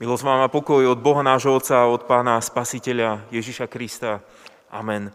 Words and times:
Milosť 0.00 0.24
vám 0.24 0.40
a 0.40 0.48
pokoj 0.48 0.80
od 0.80 1.04
Boha 1.04 1.20
nášho 1.20 1.52
Otca, 1.52 1.84
od 1.84 2.08
Pána 2.08 2.40
Spasiteľa 2.40 3.28
Ježiša 3.28 3.68
Krista. 3.68 4.24
Amen. 4.72 5.12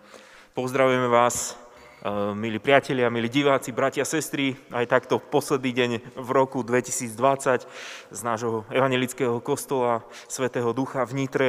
Pozdravujeme 0.53 1.09
vás, 1.09 1.57
eh, 2.05 2.37
milí 2.37 2.61
priatelia, 2.61 3.09
milí 3.09 3.25
diváci, 3.25 3.73
bratia, 3.73 4.05
sestry, 4.05 4.53
aj 4.69 4.85
takto 4.85 5.17
posledný 5.17 5.73
deň 5.73 5.91
v 6.21 6.29
roku 6.29 6.61
2020 6.61 7.65
z 8.13 8.19
nášho 8.21 8.61
evangelického 8.69 9.41
kostola 9.41 10.05
Svetého 10.29 10.69
Ducha 10.69 11.01
v 11.01 11.17
Nitre 11.17 11.47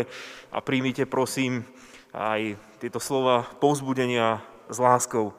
a 0.49 0.65
príjmite 0.65 1.05
prosím 1.05 1.69
aj 2.17 2.57
tieto 2.81 3.05
slova 3.05 3.45
povzbudenia 3.61 4.41
s 4.73 4.81
láskou. 4.81 5.37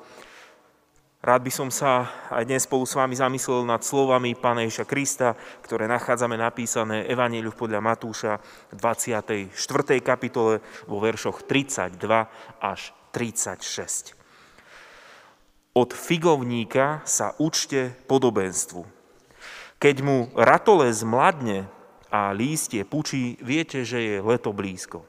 Rád 1.27 1.43
by 1.43 1.51
som 1.51 1.67
sa 1.67 2.07
aj 2.31 2.47
dnes 2.47 2.63
spolu 2.63 2.87
s 2.87 2.95
vami 2.95 3.11
zamyslel 3.11 3.67
nad 3.67 3.83
slovami 3.83 4.31
Pána 4.31 4.63
Ježa 4.63 4.87
Krista, 4.87 5.35
ktoré 5.59 5.83
nachádzame 5.83 6.39
napísané 6.39 7.03
Evangeliu 7.03 7.51
podľa 7.51 7.83
Matúša 7.83 8.39
v 8.71 8.79
24. 8.79 9.51
kapitole 9.99 10.63
vo 10.87 11.03
veršoch 11.03 11.43
32 11.43 11.99
až 12.63 12.95
36. 13.11 14.15
Od 15.75 15.91
figovníka 15.91 17.03
sa 17.03 17.35
učte 17.43 17.91
podobenstvu. 18.07 18.87
Keď 19.83 19.95
mu 19.99 20.31
ratole 20.31 20.87
zmladne 20.95 21.67
a 22.07 22.31
lístie 22.31 22.87
pučí, 22.87 23.35
viete, 23.43 23.83
že 23.83 23.99
je 23.99 24.15
leto 24.23 24.55
blízko. 24.55 25.03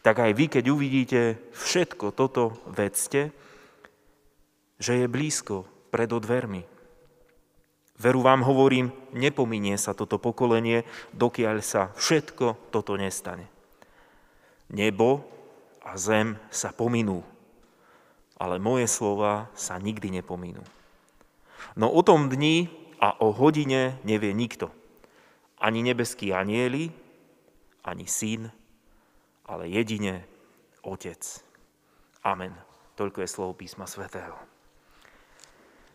Tak 0.00 0.24
aj 0.24 0.32
vy, 0.32 0.44
keď 0.56 0.64
uvidíte 0.72 1.20
všetko 1.52 2.16
toto, 2.16 2.56
vedzte, 2.64 3.36
že 4.80 5.04
je 5.04 5.06
blízko 5.06 5.68
pred 5.92 6.08
dvermi. 6.08 6.64
Veru 8.00 8.24
vám 8.24 8.40
hovorím, 8.48 8.96
nepominie 9.12 9.76
sa 9.76 9.92
toto 9.92 10.16
pokolenie, 10.16 10.88
dokiaľ 11.12 11.60
sa 11.60 11.92
všetko 12.00 12.72
toto 12.72 12.96
nestane. 12.96 13.44
Nebo 14.72 15.20
a 15.84 16.00
zem 16.00 16.40
sa 16.48 16.72
pominú, 16.72 17.20
ale 18.40 18.56
moje 18.56 18.88
slova 18.88 19.52
sa 19.52 19.76
nikdy 19.76 20.16
nepominú. 20.16 20.64
No 21.76 21.92
o 21.92 22.00
tom 22.00 22.32
dni 22.32 22.72
a 23.04 23.20
o 23.20 23.36
hodine 23.36 24.00
nevie 24.00 24.32
nikto. 24.32 24.72
Ani 25.60 25.84
nebeský 25.84 26.32
anieli, 26.32 26.88
ani 27.84 28.08
syn, 28.08 28.48
ale 29.44 29.68
jedine 29.68 30.24
Otec. 30.80 31.20
Amen. 32.24 32.56
Toľko 32.96 33.20
je 33.20 33.28
slovo 33.28 33.52
písma 33.52 33.84
svätého. 33.84 34.59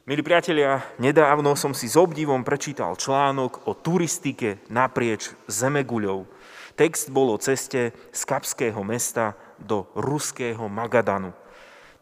Milí 0.06 0.22
priatelia, 0.22 0.86
nedávno 1.02 1.58
som 1.58 1.74
si 1.74 1.90
s 1.90 1.98
obdivom 1.98 2.46
prečítal 2.46 2.94
článok 2.94 3.66
o 3.66 3.74
turistike 3.74 4.62
naprieč 4.70 5.34
Zemeguľou. 5.50 6.30
Text 6.78 7.10
bol 7.10 7.34
o 7.34 7.42
ceste 7.42 7.90
z 8.14 8.22
Kapského 8.22 8.86
mesta 8.86 9.34
do 9.58 9.90
ruského 9.98 10.70
Magadanu. 10.70 11.34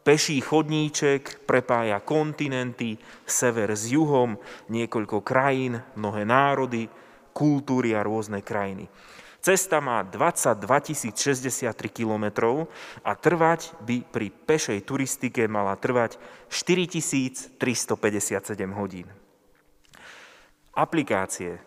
Peší 0.03 0.43
chodníček 0.43 1.47
prepája 1.47 2.03
kontinenty, 2.03 2.99
sever 3.23 3.71
s 3.71 3.87
juhom, 3.87 4.35
niekoľko 4.67 5.23
krajín, 5.23 5.79
mnohé 5.95 6.27
národy, 6.27 6.91
kultúry 7.31 7.95
a 7.95 8.03
rôzne 8.03 8.43
krajiny. 8.43 8.91
Cesta 9.43 9.83
má 9.83 10.07
22 10.07 11.11
063 11.11 11.75
km 11.91 12.55
a 13.03 13.11
trvať 13.11 13.75
by 13.83 14.07
pri 14.07 14.31
pešej 14.31 14.79
turistike 14.87 15.51
mala 15.51 15.75
trvať 15.75 16.15
4357 16.47 17.59
hodín. 18.71 19.11
Aplikácie. 20.71 21.59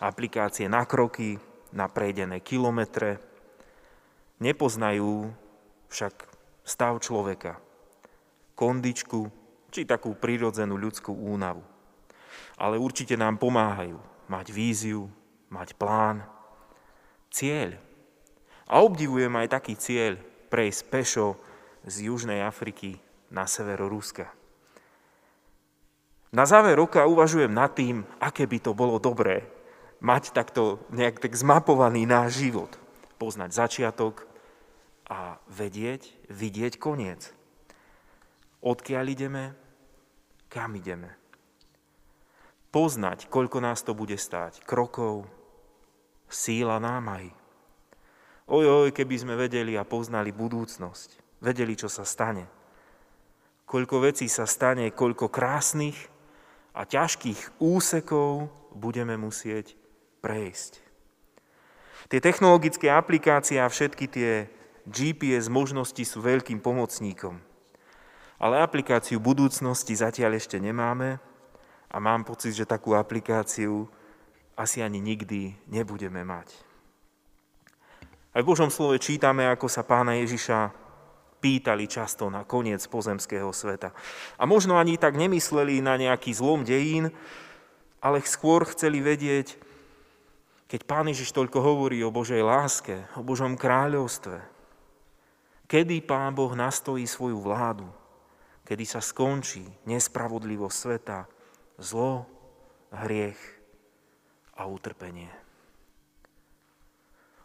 Aplikácie 0.00 0.72
na 0.72 0.88
kroky, 0.88 1.36
na 1.76 1.84
prejdené 1.92 2.40
kilometre 2.40 3.20
nepoznajú 4.40 5.36
však 5.92 6.14
stav 6.64 6.96
človeka, 7.04 7.60
kondičku 8.56 9.28
či 9.68 9.84
takú 9.84 10.16
prirodzenú 10.16 10.80
ľudskú 10.80 11.12
únavu. 11.12 11.60
Ale 12.56 12.80
určite 12.80 13.20
nám 13.20 13.36
pomáhajú 13.36 14.00
mať 14.32 14.46
víziu, 14.48 15.12
mať 15.52 15.76
plán, 15.76 16.24
cieľ. 17.30 17.78
A 18.66 18.82
obdivujem 18.82 19.30
aj 19.36 19.52
taký 19.56 19.74
cieľ 19.78 20.18
prejsť 20.50 20.80
pešo 20.90 21.26
z 21.86 22.10
Južnej 22.10 22.42
Afriky 22.42 22.98
na 23.30 23.46
severo 23.46 23.86
Ruska. 23.86 24.30
Na 26.34 26.44
záver 26.44 26.74
roka 26.74 27.06
uvažujem 27.06 27.52
nad 27.54 27.72
tým, 27.72 28.02
aké 28.18 28.44
by 28.44 28.58
to 28.58 28.74
bolo 28.74 28.98
dobré 28.98 29.46
mať 30.00 30.36
takto 30.36 30.82
nejak 30.92 31.22
tak 31.22 31.32
zmapovaný 31.32 32.04
náš 32.04 32.44
život. 32.44 32.72
Poznať 33.16 33.50
začiatok 33.56 34.28
a 35.08 35.40
vedieť, 35.48 36.12
vidieť 36.28 36.76
koniec. 36.76 37.32
Odkiaľ 38.60 39.04
ideme, 39.08 39.44
kam 40.52 40.76
ideme. 40.76 41.16
Poznať, 42.74 43.32
koľko 43.32 43.58
nás 43.64 43.80
to 43.80 43.96
bude 43.96 44.18
stáť 44.20 44.60
krokov, 44.68 45.24
síla 46.30 46.78
námahy. 46.82 47.30
Oj, 48.46 48.64
oj, 48.66 48.90
keby 48.94 49.16
sme 49.18 49.34
vedeli 49.34 49.74
a 49.74 49.82
poznali 49.82 50.30
budúcnosť, 50.30 51.42
vedeli, 51.42 51.74
čo 51.74 51.90
sa 51.90 52.06
stane. 52.06 52.46
Koľko 53.66 54.06
vecí 54.06 54.30
sa 54.30 54.46
stane, 54.46 54.94
koľko 54.94 55.26
krásnych 55.26 55.98
a 56.70 56.86
ťažkých 56.86 57.58
úsekov 57.58 58.46
budeme 58.70 59.18
musieť 59.18 59.74
prejsť. 60.22 60.78
Tie 62.06 62.22
technologické 62.22 62.86
aplikácie 62.86 63.58
a 63.58 63.66
všetky 63.66 64.06
tie 64.06 64.46
GPS 64.86 65.50
možnosti 65.50 65.98
sú 66.06 66.22
veľkým 66.22 66.62
pomocníkom. 66.62 67.42
Ale 68.38 68.62
aplikáciu 68.62 69.18
budúcnosti 69.18 69.98
zatiaľ 69.98 70.38
ešte 70.38 70.62
nemáme 70.62 71.18
a 71.90 71.96
mám 71.98 72.22
pocit, 72.22 72.54
že 72.54 72.68
takú 72.68 72.94
aplikáciu 72.94 73.90
asi 74.56 74.80
ani 74.80 74.98
nikdy 75.04 75.52
nebudeme 75.68 76.24
mať. 76.24 76.48
Aj 78.32 78.40
v 78.40 78.48
Božom 78.48 78.72
slove 78.72 78.96
čítame, 79.00 79.44
ako 79.48 79.68
sa 79.68 79.84
pána 79.84 80.16
Ježiša 80.20 80.72
pýtali 81.40 81.84
často 81.88 82.28
na 82.32 82.44
koniec 82.44 82.80
pozemského 82.88 83.52
sveta. 83.52 83.92
A 84.40 84.44
možno 84.48 84.80
ani 84.80 84.96
tak 84.96 85.16
nemysleli 85.16 85.84
na 85.84 86.00
nejaký 86.00 86.32
zlom 86.32 86.64
dejín, 86.64 87.12
ale 88.00 88.24
skôr 88.24 88.64
chceli 88.72 89.00
vedieť, 89.00 89.56
keď 90.68 90.80
pán 90.84 91.08
Ježiš 91.08 91.32
toľko 91.32 91.58
hovorí 91.62 92.00
o 92.02 92.12
Božej 92.12 92.44
láske, 92.44 93.08
o 93.16 93.22
Božom 93.22 93.56
kráľovstve, 93.56 94.36
kedy 95.64 96.04
pán 96.04 96.36
Boh 96.36 96.52
nastojí 96.52 97.08
svoju 97.08 97.40
vládu, 97.40 97.88
kedy 98.68 98.84
sa 98.84 99.00
skončí 99.00 99.64
nespravodlivosť 99.88 100.76
sveta, 100.76 101.24
zlo, 101.80 102.26
hriech 102.92 103.55
a 104.56 104.64
utrpenie. 104.64 105.28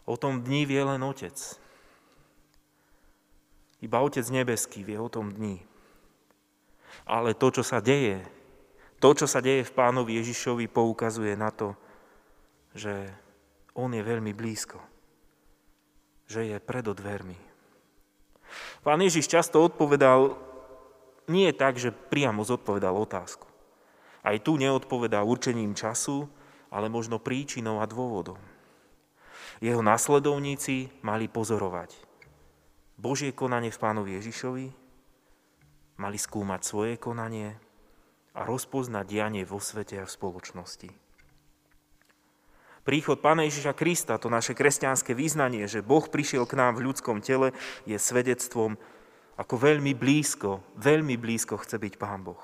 O 0.08 0.18
tom 0.18 0.42
dni 0.42 0.66
vie 0.66 0.82
len 0.82 1.04
Otec. 1.06 1.38
Iba 3.84 4.02
Otec 4.02 4.26
nebeský 4.32 4.82
vie 4.82 4.98
o 4.98 5.12
tom 5.12 5.30
dni. 5.32 5.62
Ale 7.06 7.38
to, 7.38 7.62
čo 7.62 7.64
sa 7.64 7.80
deje, 7.80 8.24
to, 9.02 9.10
čo 9.16 9.26
sa 9.26 9.42
deje 9.42 9.66
v 9.66 9.76
pánovi 9.76 10.22
Ježišovi, 10.22 10.70
poukazuje 10.70 11.34
na 11.34 11.50
to, 11.50 11.74
že 12.78 13.10
on 13.74 13.92
je 13.92 14.04
veľmi 14.04 14.36
blízko. 14.36 14.78
Že 16.28 16.56
je 16.56 16.58
pred 16.60 16.86
dvermi. 16.86 17.40
Pán 18.84 19.00
Ježiš 19.00 19.32
často 19.32 19.64
odpovedal 19.64 20.36
nie 21.32 21.48
tak, 21.56 21.80
že 21.80 21.96
priamo 21.96 22.44
zodpovedal 22.44 22.94
otázku. 22.94 23.48
Aj 24.22 24.38
tu 24.44 24.60
neodpovedal 24.60 25.26
určením 25.26 25.74
času, 25.74 26.28
ale 26.72 26.88
možno 26.88 27.20
príčinou 27.20 27.84
a 27.84 27.86
dôvodom. 27.86 28.40
Jeho 29.62 29.84
následovníci 29.86 30.90
mali 31.06 31.30
pozorovať 31.30 31.94
Božie 33.02 33.34
konanie 33.34 33.74
v 33.74 33.82
pánovi 33.82 34.18
Ježišovi, 34.18 34.68
mali 35.98 36.18
skúmať 36.18 36.62
svoje 36.62 36.94
konanie 36.98 37.58
a 38.38 38.46
rozpoznať 38.46 39.06
dianie 39.06 39.44
vo 39.44 39.58
svete 39.58 40.02
a 40.02 40.06
v 40.06 40.14
spoločnosti. 40.14 40.90
Príchod 42.82 43.22
Pána 43.22 43.46
Ježiša 43.46 43.78
Krista, 43.78 44.18
to 44.18 44.34
naše 44.34 44.58
kresťanské 44.58 45.14
význanie, 45.14 45.70
že 45.70 45.86
Boh 45.86 46.02
prišiel 46.02 46.50
k 46.50 46.58
nám 46.58 46.82
v 46.82 46.90
ľudskom 46.90 47.22
tele, 47.22 47.54
je 47.86 47.94
svedectvom, 47.94 48.74
ako 49.38 49.54
veľmi 49.58 49.94
blízko, 49.94 50.66
veľmi 50.82 51.14
blízko 51.18 51.62
chce 51.62 51.78
byť 51.78 51.94
Pán 52.02 52.26
Boh. 52.26 52.42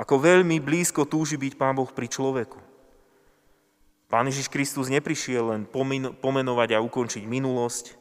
Ako 0.00 0.16
veľmi 0.16 0.64
blízko 0.64 1.04
túži 1.04 1.36
byť 1.36 1.60
Pán 1.60 1.76
Boh 1.76 1.88
pri 1.92 2.08
človeku. 2.08 2.73
Pán 4.14 4.30
Ježiš 4.30 4.46
Kristus 4.46 4.86
neprišiel 4.86 5.50
len 5.50 5.62
pomenovať 6.22 6.78
a 6.78 6.84
ukončiť 6.86 7.26
minulosť, 7.26 7.98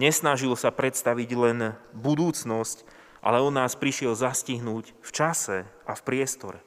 nesnažil 0.00 0.56
sa 0.56 0.72
predstaviť 0.72 1.28
len 1.36 1.76
budúcnosť, 1.92 2.88
ale 3.20 3.36
on 3.36 3.52
nás 3.52 3.76
prišiel 3.76 4.16
zastihnúť 4.16 4.96
v 5.04 5.10
čase 5.12 5.68
a 5.84 5.92
v 5.92 6.04
priestore. 6.08 6.64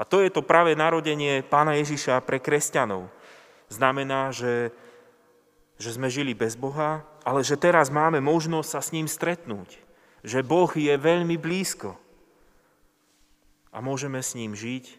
A 0.00 0.08
to 0.08 0.24
je 0.24 0.32
to 0.32 0.40
práve 0.40 0.72
narodenie 0.72 1.44
pána 1.44 1.76
Ježiša 1.76 2.24
pre 2.24 2.40
kresťanov. 2.40 3.12
znamená, 3.68 4.32
že, 4.32 4.72
že 5.76 5.92
sme 5.92 6.08
žili 6.08 6.32
bez 6.32 6.56
Boha, 6.56 7.04
ale 7.28 7.44
že 7.44 7.60
teraz 7.60 7.92
máme 7.92 8.24
možnosť 8.24 8.68
sa 8.72 8.80
s 8.80 8.88
ním 8.96 9.04
stretnúť. 9.04 9.76
Že 10.24 10.48
Boh 10.48 10.72
je 10.72 10.96
veľmi 10.96 11.36
blízko. 11.36 11.92
A 13.68 13.84
môžeme 13.84 14.24
s 14.24 14.32
ním 14.32 14.56
žiť 14.56 14.96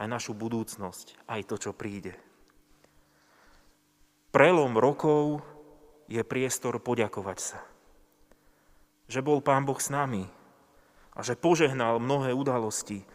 aj 0.00 0.08
našu 0.08 0.32
budúcnosť, 0.32 1.28
aj 1.28 1.44
to, 1.44 1.60
čo 1.60 1.76
príde. 1.76 2.16
Prelom 4.28 4.76
rokov 4.76 5.40
je 6.04 6.20
priestor 6.20 6.76
poďakovať 6.84 7.38
sa. 7.40 7.58
Že 9.08 9.24
bol 9.24 9.38
Pán 9.40 9.64
Boh 9.64 9.80
s 9.80 9.88
nami 9.88 10.28
a 11.16 11.24
že 11.24 11.32
požehnal 11.32 11.96
mnohé 11.96 12.36
udalosti, 12.36 13.08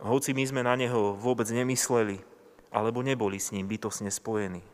hoci 0.00 0.32
my 0.32 0.44
sme 0.48 0.64
na 0.64 0.72
Neho 0.72 1.12
vôbec 1.20 1.44
nemysleli, 1.52 2.24
alebo 2.72 3.04
neboli 3.04 3.36
s 3.36 3.52
ním 3.52 3.68
bytosne 3.68 4.08
spojení. 4.08 4.64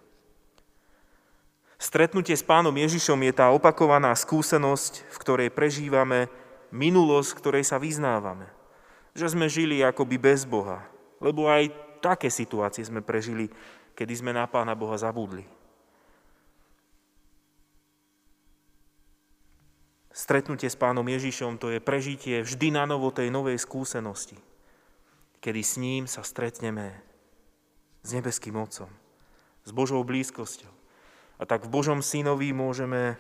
Stretnutie 1.75 2.39
s 2.39 2.47
pánom 2.47 2.73
Ježišom 2.73 3.19
je 3.27 3.33
tá 3.35 3.51
opakovaná 3.51 4.15
skúsenosť, 4.15 5.11
v 5.11 5.17
ktorej 5.27 5.49
prežívame 5.51 6.31
minulosť, 6.71 7.35
ktorej 7.35 7.67
sa 7.67 7.83
vyznávame. 7.83 8.47
Že 9.19 9.27
sme 9.35 9.51
žili 9.51 9.83
akoby 9.83 10.23
bez 10.23 10.47
Boha, 10.47 10.87
lebo 11.19 11.51
aj 11.51 11.75
také 11.99 12.31
situácie 12.31 12.87
sme 12.87 13.03
prežili, 13.03 13.51
kedy 13.99 14.23
sme 14.23 14.31
na 14.31 14.47
pána 14.47 14.79
Boha 14.79 14.95
zabudli. 14.95 15.64
Stretnutie 20.15 20.71
s 20.71 20.79
pánom 20.79 21.03
Ježišom 21.03 21.59
to 21.59 21.75
je 21.75 21.83
prežitie 21.83 22.47
vždy 22.47 22.71
na 22.71 22.87
novo 22.87 23.11
tej 23.11 23.35
novej 23.35 23.59
skúsenosti, 23.59 24.39
kedy 25.43 25.61
s 25.67 25.75
ním 25.75 26.07
sa 26.07 26.23
stretneme 26.23 26.95
s 28.07 28.15
nebeským 28.15 28.55
Otcom, 28.55 28.87
s 29.67 29.71
Božou 29.75 30.07
blízkosťou. 30.07 30.71
A 31.35 31.51
tak 31.51 31.67
v 31.67 31.75
Božom 31.75 31.99
synovi 31.99 32.55
môžeme 32.55 33.19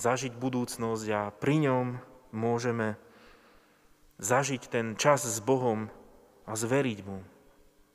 zažiť 0.00 0.32
budúcnosť 0.40 1.06
a 1.12 1.22
pri 1.36 1.68
ňom 1.68 2.00
môžeme 2.32 2.96
zažiť 4.16 4.72
ten 4.72 4.96
čas 4.96 5.28
s 5.28 5.36
Bohom 5.44 5.92
a 6.48 6.56
zveriť 6.56 6.98
mu 7.04 7.20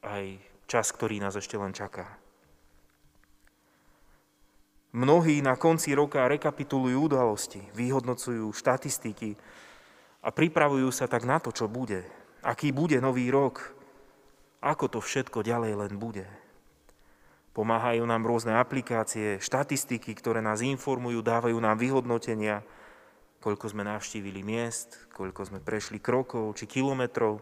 aj 0.05 0.37
čas, 0.69 0.93
ktorý 0.93 1.17
nás 1.17 1.33
ešte 1.33 1.57
len 1.57 1.73
čaká. 1.73 2.21
Mnohí 4.93 5.41
na 5.41 5.57
konci 5.57 5.97
roka 5.97 6.21
rekapitulujú 6.29 7.09
udalosti, 7.09 7.65
vyhodnocujú 7.73 8.53
štatistiky 8.53 9.33
a 10.21 10.29
pripravujú 10.29 10.93
sa 10.93 11.09
tak 11.09 11.25
na 11.25 11.41
to, 11.41 11.49
čo 11.49 11.65
bude. 11.65 12.05
Aký 12.45 12.69
bude 12.69 13.01
nový 13.01 13.33
rok, 13.33 13.73
ako 14.61 14.85
to 14.93 14.99
všetko 15.01 15.41
ďalej 15.41 15.73
len 15.73 15.93
bude. 15.97 16.29
Pomáhajú 17.57 18.05
nám 18.05 18.21
rôzne 18.21 18.53
aplikácie, 18.57 19.41
štatistiky, 19.41 20.13
ktoré 20.13 20.45
nás 20.45 20.61
informujú, 20.61 21.25
dávajú 21.25 21.57
nám 21.57 21.77
vyhodnotenia, 21.81 22.61
koľko 23.41 23.73
sme 23.73 23.85
navštívili 23.85 24.45
miest, 24.45 25.09
koľko 25.13 25.41
sme 25.49 25.59
prešli 25.61 25.97
krokov 25.97 26.53
či 26.57 26.69
kilometrov. 26.69 27.41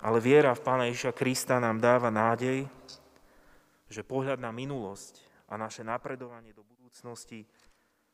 Ale 0.00 0.18
viera 0.20 0.52
v 0.56 0.64
Pána 0.64 0.84
Ježiša 0.88 1.12
Krista 1.12 1.60
nám 1.60 1.76
dáva 1.76 2.08
nádej, 2.08 2.68
že 3.88 4.04
pohľad 4.04 4.40
na 4.40 4.52
minulosť 4.52 5.20
a 5.48 5.56
naše 5.56 5.80
napredovanie 5.80 6.52
do 6.52 6.62
budúcnosti 6.64 7.48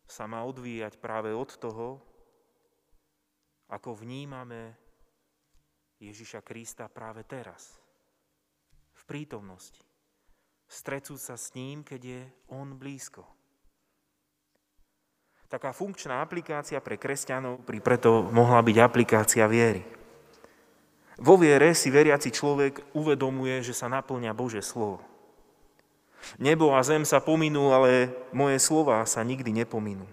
sa 0.07 0.31
má 0.31 0.47
odvíjať 0.47 1.03
práve 1.03 1.35
od 1.35 1.51
toho, 1.59 1.99
ako 3.69 3.97
vnímame 3.97 4.77
Ježiša 5.99 6.45
Krista 6.47 6.87
práve 6.87 7.27
teraz, 7.27 7.75
v 8.95 9.03
prítomnosti. 9.09 9.83
Strecúť 10.69 11.21
sa 11.21 11.37
s 11.37 11.53
ním, 11.59 11.83
keď 11.83 12.01
je 12.03 12.23
on 12.53 12.77
blízko. 12.77 13.25
Taká 15.49 15.71
funkčná 15.71 16.19
aplikácia 16.19 16.81
pre 16.83 16.99
kresťanov 16.99 17.63
pri 17.63 17.79
preto 17.79 18.27
mohla 18.27 18.59
byť 18.65 18.77
aplikácia 18.81 19.47
viery. 19.47 19.87
Vo 21.23 21.39
viere 21.39 21.79
si 21.79 21.95
veriaci 21.95 22.35
človek 22.35 22.97
uvedomuje, 22.99 23.63
že 23.63 23.71
sa 23.71 23.87
naplňa 23.87 24.35
Bože 24.35 24.59
slovo. 24.67 25.14
Nebo 26.41 26.75
a 26.75 26.83
zem 26.83 27.05
sa 27.07 27.23
pominú, 27.23 27.71
ale 27.71 28.11
moje 28.35 28.59
slova 28.59 29.05
sa 29.05 29.23
nikdy 29.23 29.65
nepominú. 29.65 30.07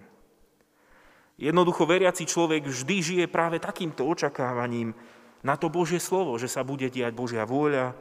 Jednoducho 1.40 1.88
veriaci 1.88 2.28
človek 2.28 2.68
vždy 2.68 2.96
žije 3.02 3.24
práve 3.26 3.58
takýmto 3.58 4.06
očakávaním 4.06 4.94
na 5.42 5.58
to 5.58 5.66
Božie 5.66 5.98
slovo, 5.98 6.38
že 6.38 6.46
sa 6.46 6.62
bude 6.62 6.86
diať 6.86 7.10
Božia 7.16 7.42
vôľa, 7.42 7.98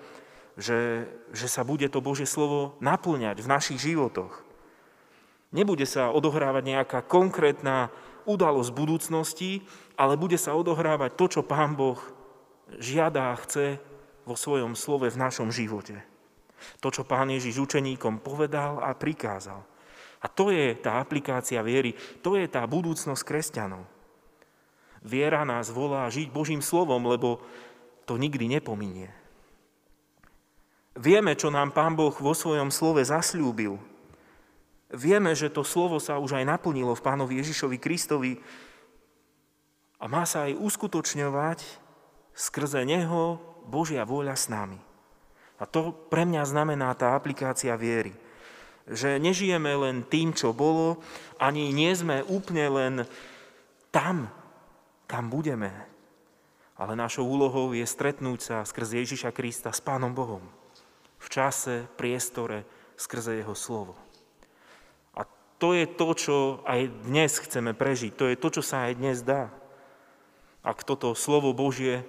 že, 0.60 1.10
že 1.34 1.48
sa 1.50 1.66
bude 1.66 1.90
to 1.90 2.04
Božie 2.04 2.30
slovo 2.30 2.78
naplňať 2.84 3.42
v 3.42 3.50
našich 3.50 3.80
životoch. 3.82 4.46
Nebude 5.52 5.84
sa 5.90 6.14
odohrávať 6.14 6.64
nejaká 6.64 7.00
konkrétna 7.04 7.90
udalosť 8.30 8.72
budúcnosti, 8.72 9.66
ale 9.98 10.16
bude 10.16 10.38
sa 10.38 10.54
odohrávať 10.54 11.18
to, 11.18 11.26
čo 11.28 11.42
Pán 11.42 11.74
Boh 11.74 11.98
žiada 12.78 13.34
a 13.34 13.40
chce 13.42 13.82
vo 14.24 14.38
svojom 14.38 14.78
slove 14.78 15.10
v 15.10 15.18
našom 15.18 15.50
živote. 15.50 16.11
To, 16.80 16.94
čo 16.94 17.08
pán 17.08 17.32
Ježiš 17.32 17.58
učeníkom 17.62 18.22
povedal 18.22 18.82
a 18.82 18.94
prikázal. 18.96 19.62
A 20.22 20.30
to 20.30 20.54
je 20.54 20.78
tá 20.78 21.02
aplikácia 21.02 21.66
viery, 21.66 21.98
to 22.22 22.38
je 22.38 22.46
tá 22.46 22.62
budúcnosť 22.70 23.26
kresťanov. 23.26 23.84
Viera 25.02 25.42
nás 25.42 25.74
volá 25.74 26.06
žiť 26.14 26.30
Božím 26.30 26.62
slovom, 26.62 27.02
lebo 27.10 27.42
to 28.06 28.22
nikdy 28.22 28.46
nepominie. 28.46 29.10
Vieme, 30.94 31.34
čo 31.34 31.50
nám 31.50 31.74
Pán 31.74 31.98
Boh 31.98 32.14
vo 32.14 32.36
svojom 32.36 32.70
slove 32.70 33.02
zasľúbil. 33.02 33.80
Vieme, 34.92 35.32
že 35.34 35.48
to 35.48 35.64
slovo 35.64 35.98
sa 36.04 36.20
už 36.20 36.36
aj 36.38 36.46
naplnilo 36.46 36.92
v 36.94 37.06
Pánovi 37.06 37.40
Ježišovi 37.40 37.80
Kristovi 37.80 38.38
a 39.98 40.06
má 40.12 40.28
sa 40.28 40.52
aj 40.52 40.60
uskutočňovať 40.60 41.64
skrze 42.36 42.84
Neho 42.84 43.40
Božia 43.66 44.04
vôľa 44.04 44.36
s 44.36 44.52
nami. 44.52 44.91
A 45.62 45.70
to 45.70 45.94
pre 46.10 46.26
mňa 46.26 46.42
znamená 46.50 46.90
tá 46.98 47.14
aplikácia 47.14 47.78
viery. 47.78 48.18
Že 48.90 49.22
nežijeme 49.22 49.70
len 49.78 50.02
tým, 50.02 50.34
čo 50.34 50.58
bolo, 50.58 50.98
ani 51.38 51.70
nie 51.70 51.94
sme 51.94 52.26
úplne 52.26 52.66
len 52.66 52.94
tam, 53.94 54.26
kam 55.06 55.30
budeme. 55.30 55.70
Ale 56.82 56.98
našou 56.98 57.30
úlohou 57.30 57.78
je 57.78 57.86
stretnúť 57.86 58.40
sa 58.42 58.58
skrze 58.66 59.06
Ježiša 59.06 59.30
Krista 59.38 59.70
s 59.70 59.86
Pánom 59.86 60.18
Bohom. 60.18 60.42
V 61.22 61.28
čase, 61.30 61.86
priestore, 61.94 62.66
skrze 62.98 63.38
Jeho 63.38 63.54
slovo. 63.54 63.94
A 65.14 65.30
to 65.62 65.78
je 65.78 65.86
to, 65.86 66.08
čo 66.18 66.36
aj 66.66 66.90
dnes 67.06 67.38
chceme 67.38 67.78
prežiť. 67.78 68.18
To 68.18 68.26
je 68.34 68.42
to, 68.42 68.50
čo 68.50 68.66
sa 68.66 68.90
aj 68.90 68.98
dnes 68.98 69.22
dá. 69.22 69.54
Ak 70.66 70.82
toto 70.82 71.14
slovo 71.14 71.54
Božie 71.54 72.02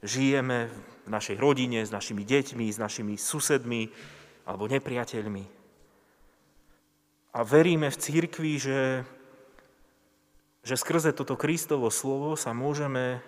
žijeme 0.00 0.72
v 1.02 1.10
našej 1.10 1.36
rodine, 1.38 1.82
s 1.82 1.90
našimi 1.90 2.22
deťmi, 2.22 2.66
s 2.70 2.78
našimi 2.78 3.14
susedmi 3.18 3.90
alebo 4.46 4.70
nepriateľmi. 4.70 5.44
A 7.32 7.38
veríme 7.42 7.88
v 7.88 8.00
církvi, 8.00 8.52
že, 8.60 8.80
že 10.62 10.74
skrze 10.76 11.16
toto 11.16 11.34
Kristovo 11.34 11.88
slovo 11.88 12.36
sa 12.36 12.52
môžeme 12.52 13.24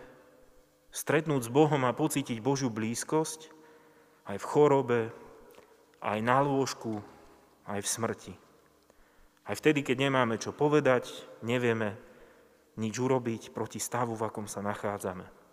stretnúť 0.94 1.48
s 1.48 1.50
Bohom 1.50 1.82
a 1.88 1.96
pocítiť 1.96 2.38
Božiu 2.44 2.70
blízkosť 2.70 3.50
aj 4.28 4.36
v 4.38 4.48
chorobe, 4.48 5.00
aj 6.04 6.18
na 6.20 6.44
lôžku, 6.44 7.00
aj 7.64 7.80
v 7.80 7.88
smrti. 7.88 8.34
Aj 9.44 9.54
vtedy, 9.56 9.84
keď 9.84 10.08
nemáme 10.08 10.40
čo 10.40 10.56
povedať, 10.56 11.08
nevieme 11.44 11.96
nič 12.80 12.94
urobiť 12.96 13.52
proti 13.52 13.80
stavu, 13.80 14.16
v 14.16 14.24
akom 14.28 14.48
sa 14.48 14.64
nachádzame. 14.64 15.43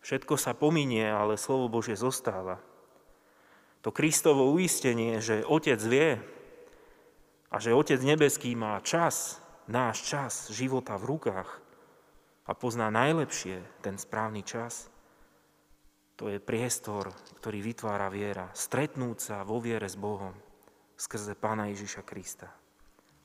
Všetko 0.00 0.40
sa 0.40 0.56
pominie, 0.56 1.04
ale 1.04 1.40
slovo 1.40 1.68
Božie 1.68 1.96
zostáva. 1.96 2.60
To 3.80 3.92
Kristovo 3.92 4.52
uistenie, 4.52 5.20
že 5.24 5.44
Otec 5.44 5.80
vie 5.80 6.20
a 7.48 7.56
že 7.56 7.72
Otec 7.72 8.00
nebeský 8.00 8.52
má 8.52 8.80
čas, 8.84 9.40
náš 9.68 10.04
čas 10.04 10.52
života 10.52 11.00
v 11.00 11.16
rukách 11.16 11.50
a 12.44 12.52
pozná 12.52 12.92
najlepšie 12.92 13.60
ten 13.80 13.96
správny 13.96 14.44
čas, 14.44 14.92
to 16.20 16.28
je 16.28 16.36
priestor, 16.36 17.08
ktorý 17.40 17.64
vytvára 17.64 18.12
viera. 18.12 18.52
Stretnúť 18.52 19.16
sa 19.16 19.36
vo 19.40 19.56
viere 19.56 19.88
s 19.88 19.96
Bohom 19.96 20.36
skrze 21.00 21.32
Pána 21.32 21.72
Ježiša 21.72 22.04
Krista. 22.04 22.52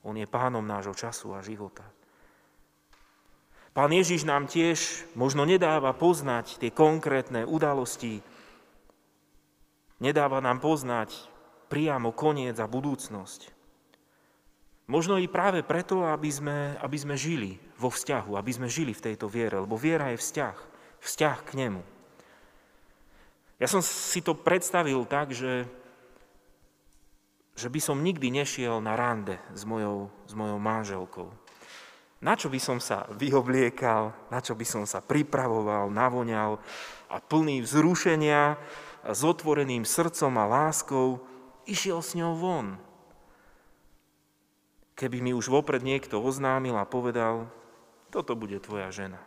On 0.00 0.16
je 0.16 0.24
pánom 0.24 0.64
nášho 0.64 0.96
času 0.96 1.36
a 1.36 1.44
života. 1.44 1.84
Pán 3.76 3.92
Ježiš 3.92 4.24
nám 4.24 4.48
tiež 4.48 5.04
možno 5.12 5.44
nedáva 5.44 5.92
poznať 5.92 6.56
tie 6.56 6.72
konkrétne 6.72 7.44
udalosti, 7.44 8.24
nedáva 10.00 10.40
nám 10.40 10.64
poznať 10.64 11.12
priamo 11.68 12.08
koniec 12.16 12.56
a 12.56 12.64
budúcnosť. 12.64 13.52
Možno 14.88 15.20
i 15.20 15.28
práve 15.28 15.60
preto, 15.60 16.08
aby 16.08 16.32
sme, 16.32 16.80
aby 16.80 16.96
sme 16.96 17.20
žili 17.20 17.60
vo 17.76 17.92
vzťahu, 17.92 18.32
aby 18.40 18.52
sme 18.56 18.72
žili 18.72 18.96
v 18.96 19.12
tejto 19.12 19.28
viere, 19.28 19.60
lebo 19.60 19.76
viera 19.76 20.08
je 20.08 20.24
vzťah, 20.24 20.56
vzťah 21.04 21.38
k 21.44 21.52
nemu. 21.60 21.82
Ja 23.60 23.68
som 23.68 23.84
si 23.84 24.24
to 24.24 24.32
predstavil 24.32 25.04
tak, 25.04 25.36
že, 25.36 25.68
že 27.52 27.68
by 27.68 27.80
som 27.84 28.00
nikdy 28.00 28.32
nešiel 28.32 28.80
na 28.80 28.96
rande 28.96 29.36
s 29.52 29.68
mojou, 29.68 30.08
s 30.24 30.32
mojou 30.32 30.56
manželkou. 30.56 31.28
Na 32.24 32.32
čo 32.32 32.48
by 32.48 32.56
som 32.56 32.78
sa 32.80 33.04
vyhobliekal, 33.12 34.32
na 34.32 34.40
čo 34.40 34.56
by 34.56 34.64
som 34.64 34.84
sa 34.88 35.04
pripravoval, 35.04 35.92
navoňal 35.92 36.56
a 37.12 37.16
plný 37.20 37.60
vzrušenia, 37.60 38.56
s 39.06 39.20
otvoreným 39.22 39.86
srdcom 39.86 40.34
a 40.34 40.44
láskou, 40.50 41.22
išiel 41.68 42.02
s 42.02 42.18
ňou 42.18 42.34
von. 42.34 42.66
Keby 44.96 45.20
mi 45.20 45.32
už 45.36 45.52
vopred 45.52 45.84
niekto 45.84 46.18
oznámil 46.18 46.74
a 46.74 46.88
povedal, 46.88 47.46
toto 48.10 48.32
bude 48.34 48.58
tvoja 48.58 48.88
žena. 48.90 49.20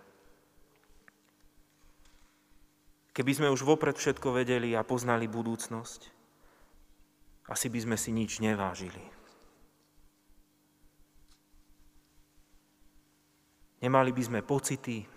Keby 3.14 3.32
sme 3.36 3.54
už 3.54 3.68
vopred 3.68 4.00
všetko 4.00 4.34
vedeli 4.34 4.74
a 4.74 4.82
poznali 4.88 5.30
budúcnosť, 5.30 6.10
asi 7.52 7.68
by 7.68 7.80
sme 7.86 7.98
si 8.00 8.10
nič 8.16 8.40
nevážili. 8.40 9.19
Nemali 13.80 14.12
by 14.12 14.24
sme 14.28 14.40
pocity, 14.44 15.08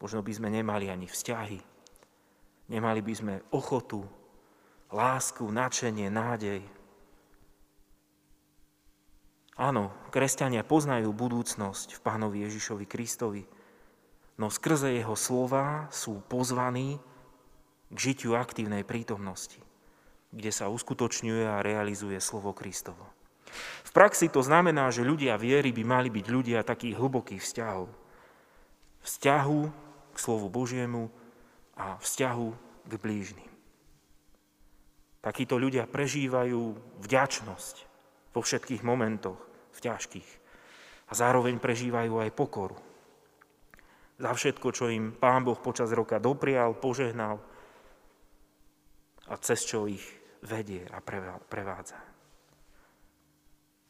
možno 0.00 0.24
by 0.24 0.32
sme 0.32 0.48
nemali 0.48 0.88
ani 0.88 1.04
vzťahy, 1.04 1.60
nemali 2.72 3.00
by 3.04 3.12
sme 3.12 3.34
ochotu, 3.52 4.00
lásku, 4.90 5.44
nadšenie, 5.44 6.08
nádej. 6.08 6.64
Áno, 9.60 9.92
kresťania 10.08 10.64
poznajú 10.64 11.12
budúcnosť 11.12 12.00
v 12.00 12.00
Pánovi 12.00 12.48
Ježišovi 12.48 12.88
Kristovi, 12.88 13.44
no 14.40 14.48
skrze 14.48 14.96
jeho 14.96 15.12
slova 15.12 15.92
sú 15.92 16.24
pozvaní 16.24 16.96
k 17.92 17.96
žitiu 18.00 18.40
aktívnej 18.40 18.88
prítomnosti, 18.88 19.60
kde 20.32 20.48
sa 20.48 20.72
uskutočňuje 20.72 21.44
a 21.44 21.60
realizuje 21.60 22.16
slovo 22.24 22.56
Kristovo. 22.56 23.19
V 23.86 23.90
praxi 23.90 24.30
to 24.30 24.38
znamená, 24.44 24.90
že 24.94 25.02
ľudia 25.02 25.34
viery 25.34 25.74
by 25.74 25.82
mali 25.82 26.08
byť 26.14 26.26
ľudia 26.30 26.62
takých 26.62 26.94
hlbokých 26.94 27.42
vzťahov. 27.42 27.90
Vzťahu 29.02 29.60
k 30.14 30.16
slovu 30.16 30.46
Božiemu 30.46 31.10
a 31.74 31.98
vzťahu 31.98 32.48
k 32.86 32.92
blížnym. 33.00 33.50
Takíto 35.20 35.60
ľudia 35.60 35.84
prežívajú 35.84 36.78
vďačnosť 37.04 37.76
vo 38.32 38.40
všetkých 38.40 38.86
momentoch 38.86 39.36
v 39.74 39.78
ťažkých. 39.84 40.30
A 41.10 41.12
zároveň 41.12 41.58
prežívajú 41.58 42.22
aj 42.22 42.30
pokoru. 42.32 42.78
Za 44.20 44.30
všetko, 44.36 44.68
čo 44.70 44.92
im 44.92 45.16
Pán 45.16 45.42
Boh 45.42 45.58
počas 45.58 45.90
roka 45.90 46.20
doprial, 46.20 46.76
požehnal 46.76 47.40
a 49.26 49.34
cez 49.40 49.64
čo 49.64 49.88
ich 49.88 50.04
vedie 50.44 50.84
a 50.88 51.00
prevádza. 51.40 51.98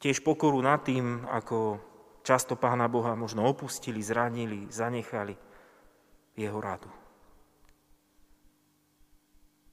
Tiež 0.00 0.24
pokoru 0.24 0.64
nad 0.64 0.80
tým, 0.80 1.28
ako 1.28 1.76
často 2.24 2.56
Pána 2.56 2.88
Boha 2.88 3.12
možno 3.12 3.44
opustili, 3.44 4.00
zranili, 4.00 4.64
zanechali 4.72 5.36
jeho 6.40 6.56
radu. 6.56 6.88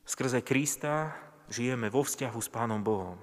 Skrze 0.03 0.43
Krista 0.43 1.15
žijeme 1.47 1.87
vo 1.87 2.03
vzťahu 2.03 2.39
s 2.43 2.49
Pánom 2.51 2.83
Bohom. 2.83 3.15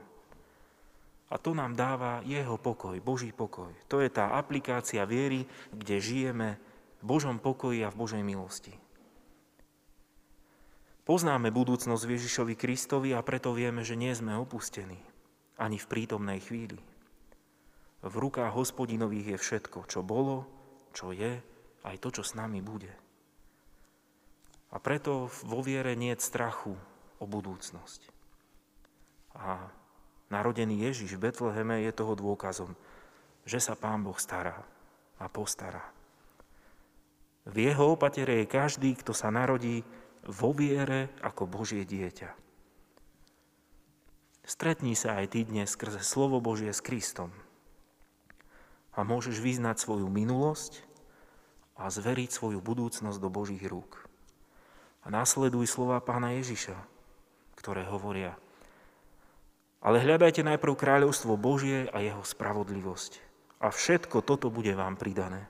A 1.28 1.36
to 1.36 1.52
nám 1.52 1.76
dáva 1.76 2.24
jeho 2.24 2.56
pokoj, 2.56 2.96
Boží 3.04 3.36
pokoj. 3.36 3.72
To 3.92 4.00
je 4.00 4.08
tá 4.08 4.36
aplikácia 4.36 5.04
viery, 5.04 5.44
kde 5.76 6.00
žijeme 6.00 6.56
v 7.00 7.04
Božom 7.04 7.36
pokoji 7.36 7.84
a 7.84 7.92
v 7.92 8.00
Božej 8.00 8.22
milosti. 8.24 8.72
Poznáme 11.04 11.52
budúcnosť 11.52 12.00
Ježišovi 12.00 12.56
Kristovi 12.56 13.12
a 13.12 13.20
preto 13.20 13.52
vieme, 13.52 13.84
že 13.84 13.92
nie 13.92 14.12
sme 14.16 14.40
opustení 14.40 14.96
ani 15.60 15.76
v 15.76 15.84
prítomnej 15.84 16.40
chvíli. 16.40 16.93
V 18.04 18.14
rukách 18.14 18.52
hospodinových 18.52 19.34
je 19.34 19.38
všetko, 19.40 19.88
čo 19.88 20.04
bolo, 20.04 20.44
čo 20.92 21.16
je, 21.16 21.40
aj 21.88 21.96
to, 22.04 22.20
čo 22.20 22.22
s 22.22 22.36
nami 22.36 22.60
bude. 22.60 22.92
A 24.70 24.76
preto 24.76 25.32
vo 25.48 25.64
viere 25.64 25.96
nie 25.96 26.12
je 26.12 26.20
strachu 26.20 26.76
o 27.18 27.24
budúcnosť. 27.24 28.12
A 29.40 29.72
Narodený 30.34 30.90
Ježiš 30.90 31.14
v 31.14 31.30
Betleheme 31.30 31.84
je 31.86 31.92
toho 31.94 32.18
dôkazom, 32.18 32.72
že 33.46 33.62
sa 33.62 33.78
Pán 33.78 34.00
Boh 34.02 34.16
stará 34.16 34.66
a 35.20 35.30
postará. 35.30 35.84
V 37.44 37.70
jeho 37.70 37.94
opatere 37.94 38.42
je 38.42 38.50
každý, 38.50 38.98
kto 38.98 39.14
sa 39.14 39.30
narodí 39.30 39.84
vo 40.26 40.56
viere 40.56 41.12
ako 41.20 41.44
Božie 41.44 41.84
dieťa. 41.84 42.34
Stretni 44.42 44.96
sa 44.96 45.20
aj 45.20 45.36
ty 45.36 45.40
dnes 45.46 45.70
skrze 45.70 46.00
slovo 46.00 46.40
Božie 46.40 46.72
s 46.72 46.80
Kristom 46.80 47.30
a 48.94 49.00
môžeš 49.02 49.42
vyznať 49.42 49.82
svoju 49.82 50.06
minulosť 50.06 50.82
a 51.74 51.90
zveriť 51.90 52.30
svoju 52.30 52.62
budúcnosť 52.62 53.18
do 53.18 53.28
Božích 53.28 53.62
rúk. 53.66 54.06
A 55.04 55.12
následuj 55.12 55.68
slova 55.68 56.00
pána 56.00 56.38
Ježiša, 56.38 56.78
ktoré 57.58 57.84
hovoria– 57.84 58.38
ale 59.84 60.00
hľadajte 60.00 60.40
najprv 60.40 60.80
kráľovstvo 60.80 61.36
Božie 61.36 61.92
a 61.92 62.00
jeho 62.00 62.24
spravodlivosť. 62.24 63.20
A 63.60 63.68
všetko 63.68 64.24
toto 64.24 64.48
bude 64.48 64.72
vám 64.72 64.96
pridané. 64.96 65.44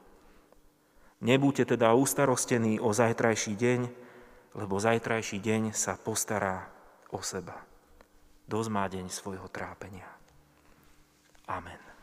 Nebuďte 1.22 1.78
teda 1.78 1.94
ustarostení 1.94 2.82
o 2.82 2.90
zajtrajší 2.90 3.54
deň, 3.54 3.80
lebo 4.58 4.82
zajtrajší 4.82 5.38
deň 5.38 5.62
sa 5.70 5.94
postará 5.94 6.66
o 7.14 7.22
seba. 7.22 7.62
Dosť 8.50 8.70
má 8.74 8.84
deň 8.90 9.06
svojho 9.08 9.46
trápenia. 9.48 10.10
Amen. 11.46 11.93